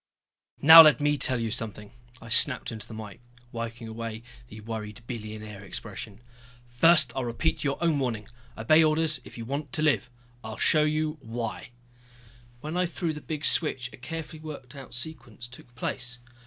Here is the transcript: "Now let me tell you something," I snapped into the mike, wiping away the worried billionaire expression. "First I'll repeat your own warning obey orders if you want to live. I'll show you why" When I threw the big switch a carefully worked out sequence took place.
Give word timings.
"Now 0.63 0.81
let 0.81 0.99
me 0.99 1.15
tell 1.15 1.39
you 1.39 1.51
something," 1.51 1.91
I 2.19 2.29
snapped 2.29 2.71
into 2.71 2.87
the 2.87 2.93
mike, 2.95 3.21
wiping 3.51 3.87
away 3.87 4.23
the 4.47 4.59
worried 4.61 5.03
billionaire 5.05 5.61
expression. 5.63 6.21
"First 6.67 7.13
I'll 7.15 7.23
repeat 7.23 7.63
your 7.63 7.77
own 7.83 7.99
warning 7.99 8.27
obey 8.57 8.83
orders 8.83 9.21
if 9.23 9.37
you 9.37 9.45
want 9.45 9.71
to 9.73 9.83
live. 9.83 10.09
I'll 10.43 10.57
show 10.57 10.85
you 10.85 11.19
why" 11.21 11.69
When 12.61 12.75
I 12.77 12.87
threw 12.87 13.13
the 13.13 13.21
big 13.21 13.45
switch 13.45 13.91
a 13.93 13.97
carefully 13.97 14.39
worked 14.39 14.73
out 14.73 14.95
sequence 14.95 15.47
took 15.47 15.75
place. 15.75 16.17